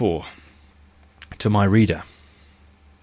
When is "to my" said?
1.37-1.63